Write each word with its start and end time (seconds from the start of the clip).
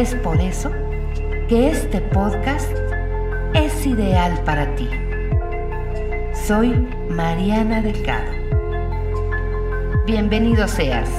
Es 0.00 0.14
por 0.14 0.40
eso 0.40 0.72
que 1.46 1.68
este 1.68 2.00
podcast 2.00 2.74
es 3.52 3.84
ideal 3.84 4.42
para 4.46 4.74
ti. 4.74 4.88
Soy 6.46 6.70
Mariana 7.10 7.82
Delgado. 7.82 8.32
Bienvenido 10.06 10.66
seas 10.68 11.10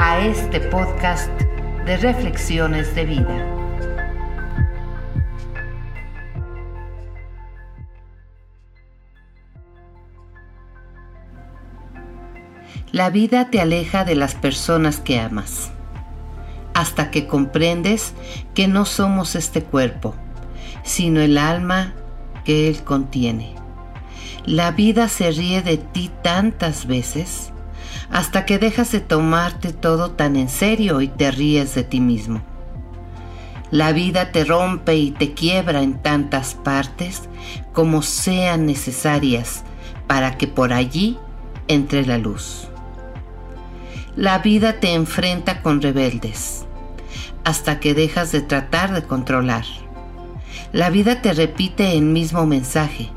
a 0.00 0.18
este 0.26 0.58
podcast 0.58 1.30
de 1.84 1.98
reflexiones 1.98 2.92
de 2.96 3.04
vida. 3.04 3.46
La 12.90 13.10
vida 13.10 13.50
te 13.52 13.60
aleja 13.60 14.04
de 14.04 14.16
las 14.16 14.34
personas 14.34 14.98
que 14.98 15.20
amas 15.20 15.70
hasta 16.76 17.10
que 17.10 17.26
comprendes 17.26 18.12
que 18.52 18.68
no 18.68 18.84
somos 18.84 19.34
este 19.34 19.62
cuerpo, 19.62 20.14
sino 20.84 21.22
el 21.22 21.38
alma 21.38 21.94
que 22.44 22.68
él 22.68 22.84
contiene. 22.84 23.54
La 24.44 24.72
vida 24.72 25.08
se 25.08 25.30
ríe 25.30 25.62
de 25.62 25.78
ti 25.78 26.10
tantas 26.22 26.86
veces 26.86 27.50
hasta 28.10 28.44
que 28.44 28.58
dejas 28.58 28.92
de 28.92 29.00
tomarte 29.00 29.72
todo 29.72 30.10
tan 30.10 30.36
en 30.36 30.50
serio 30.50 31.00
y 31.00 31.08
te 31.08 31.30
ríes 31.30 31.74
de 31.74 31.82
ti 31.82 31.98
mismo. 31.98 32.42
La 33.70 33.92
vida 33.92 34.30
te 34.30 34.44
rompe 34.44 34.96
y 34.96 35.12
te 35.12 35.32
quiebra 35.32 35.80
en 35.80 36.02
tantas 36.02 36.52
partes 36.52 37.22
como 37.72 38.02
sean 38.02 38.66
necesarias 38.66 39.62
para 40.06 40.36
que 40.36 40.46
por 40.46 40.74
allí 40.74 41.16
entre 41.68 42.04
la 42.04 42.18
luz. 42.18 42.68
La 44.16 44.38
vida 44.38 44.80
te 44.80 44.94
enfrenta 44.94 45.60
con 45.60 45.82
rebeldes 45.82 46.64
hasta 47.44 47.80
que 47.80 47.92
dejas 47.92 48.32
de 48.32 48.40
tratar 48.40 48.94
de 48.94 49.02
controlar. 49.02 49.66
La 50.72 50.88
vida 50.88 51.20
te 51.20 51.34
repite 51.34 51.92
el 51.98 52.04
mismo 52.04 52.46
mensaje, 52.46 53.10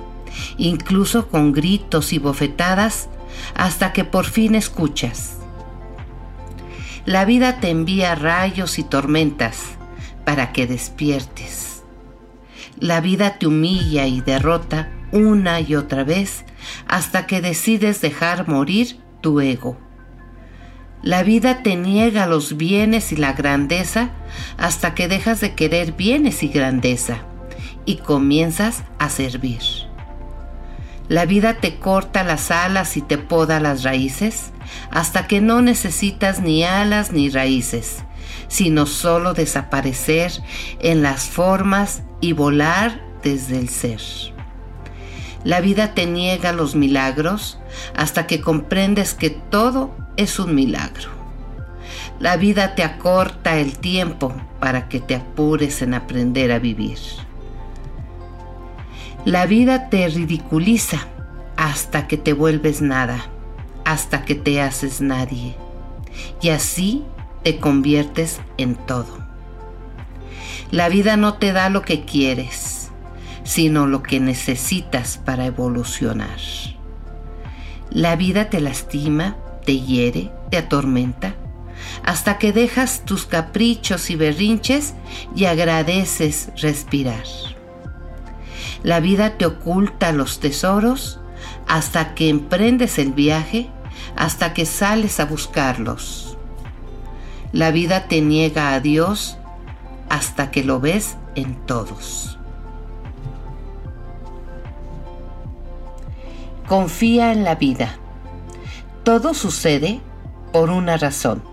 incluso 0.58 1.30
con 1.30 1.54
gritos 1.54 2.12
y 2.12 2.20
bofetadas, 2.20 3.08
hasta 3.56 3.94
que 3.94 4.04
por 4.04 4.26
fin 4.26 4.56
escuchas. 4.56 5.38
La 7.06 7.24
vida 7.24 7.62
te 7.62 7.70
envía 7.70 8.14
rayos 8.16 8.78
y 8.78 8.84
tormentas 8.84 9.62
para 10.26 10.52
que 10.52 10.68
despiertes. 10.68 11.82
La 12.78 13.00
vida 13.00 13.40
te 13.40 13.48
humilla 13.48 14.06
y 14.06 14.20
derrota 14.20 14.92
una 15.14 15.62
y 15.62 15.76
otra 15.76 16.04
vez 16.04 16.44
hasta 16.88 17.26
que 17.26 17.40
decides 17.40 18.02
dejar 18.02 18.50
morir 18.50 19.00
tu 19.22 19.40
ego. 19.40 19.78
La 21.02 21.24
vida 21.24 21.64
te 21.64 21.78
niega 21.78 22.28
los 22.28 22.58
bienes 22.58 23.14
y 23.14 23.16
la 23.16 23.32
grandeza 23.32 24.10
hasta 24.58 24.96
que 24.96 25.08
dejas 25.08 25.40
de 25.40 25.56
querer 25.56 25.94
bienes 25.94 26.44
y 26.44 26.50
grandeza 26.50 27.20
y 27.86 27.98
comienzas 27.98 28.84
a 28.98 29.10
servir. 29.10 29.62
La 31.08 31.26
vida 31.26 31.56
te 31.56 31.78
corta 31.80 32.24
las 32.24 32.52
alas 32.52 32.98
y 32.98 33.02
te 33.02 33.18
poda 33.18 33.62
las 33.62 33.84
raíces 33.84 34.52
hasta 34.92 35.26
que 35.26 35.40
no 35.40 35.62
necesitas 35.62 36.42
ni 36.42 36.64
alas 36.64 37.14
ni 37.14 37.30
raíces, 37.30 38.04
sino 38.50 38.86
solo 38.86 39.34
desaparecer 39.34 40.34
en 40.80 41.02
las 41.02 41.24
formas 41.30 42.04
y 42.20 42.34
volar 42.34 43.02
desde 43.24 43.58
el 43.58 43.70
ser. 43.70 44.02
La 45.46 45.62
vida 45.62 45.94
te 45.94 46.06
niega 46.06 46.52
los 46.52 46.76
milagros 46.76 47.58
hasta 47.96 48.28
que 48.28 48.42
comprendes 48.42 49.14
que 49.14 49.30
todo 49.30 49.96
es 50.20 50.38
un 50.38 50.54
milagro. 50.54 51.10
La 52.20 52.36
vida 52.36 52.76
te 52.76 52.84
acorta 52.84 53.58
el 53.58 53.78
tiempo 53.78 54.34
para 54.60 54.90
que 54.90 55.00
te 55.00 55.16
apures 55.16 55.82
en 55.82 55.94
aprender 55.94 56.52
a 56.52 56.60
vivir. 56.60 57.00
La 59.24 59.46
vida 59.46 59.90
te 59.90 60.10
ridiculiza 60.10 61.08
hasta 61.56 62.08
que 62.08 62.18
te 62.18 62.34
vuelves 62.34 62.82
nada, 62.82 63.28
hasta 63.86 64.26
que 64.26 64.36
te 64.36 64.62
haces 64.62 65.00
nadie. 65.00 65.56
Y 66.42 66.50
así 66.50 67.06
te 67.44 67.58
conviertes 67.58 68.42
en 68.58 68.76
todo. 68.76 69.20
La 70.70 70.90
vida 70.90 71.16
no 71.16 71.36
te 71.36 71.54
da 71.54 71.70
lo 71.70 71.84
que 71.84 72.04
quieres, 72.04 72.92
sino 73.46 73.88
lo 73.88 74.04
que 74.04 74.20
necesitas 74.20 75.18
para 75.18 75.46
evolucionar. 75.46 76.40
La 77.90 78.18
vida 78.18 78.50
te 78.50 78.60
lastima 78.60 79.38
te 79.70 79.82
hiere, 79.82 80.32
te 80.50 80.58
atormenta, 80.58 81.36
hasta 82.04 82.40
que 82.40 82.52
dejas 82.52 83.06
tus 83.06 83.28
caprichos 83.28 84.10
y 84.10 84.16
berrinches 84.16 84.96
y 85.36 85.46
agradeces 85.46 86.50
respirar. 86.60 87.24
La 88.82 89.00
vida 89.00 89.38
te 89.38 89.46
oculta 89.46 90.12
los 90.12 90.40
tesoros 90.40 91.20
hasta 91.68 92.16
que 92.16 92.30
emprendes 92.30 92.98
el 92.98 93.12
viaje, 93.12 93.70
hasta 94.16 94.56
que 94.56 94.66
sales 94.66 95.20
a 95.20 95.26
buscarlos. 95.26 96.36
La 97.52 97.70
vida 97.70 98.08
te 98.08 98.22
niega 98.22 98.74
a 98.74 98.80
Dios 98.80 99.38
hasta 100.10 100.50
que 100.50 100.64
lo 100.64 100.80
ves 100.80 101.16
en 101.36 101.54
todos. 101.68 102.40
Confía 106.68 107.32
en 107.34 107.44
la 107.44 107.54
vida 107.54 107.99
todo 109.04 109.34
sucede 109.34 110.02
por 110.52 110.70
una 110.70 110.98
razón. 110.98 111.44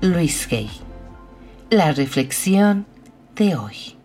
Luis 0.00 0.48
Gay. 0.48 0.70
La 1.70 1.92
reflexión 1.92 2.86
de 3.36 3.56
hoy. 3.56 3.96